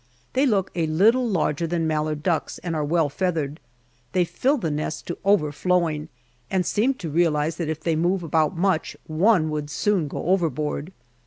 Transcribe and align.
They 0.33 0.47
look 0.47 0.71
a 0.73 0.87
little 0.87 1.27
larger 1.29 1.67
than 1.67 1.85
mallard 1.85 2.23
ducks, 2.23 2.57
and 2.63 2.75
are 2.75 2.83
well 2.83 3.07
feathered. 3.07 3.59
They 4.13 4.25
fill 4.25 4.57
the 4.57 4.71
nest 4.71 5.05
to 5.05 5.17
overflowing, 5.23 6.09
and 6.49 6.65
seem 6.65 6.95
to 6.95 7.09
realize 7.11 7.57
that 7.57 7.69
if 7.69 7.81
they 7.81 7.95
move 7.95 8.23
about 8.23 8.57
much, 8.57 8.97
one 9.05 9.51
would 9.51 9.69
soon 9.69 10.07
go 10.07 10.25
overboard. 10.25 10.91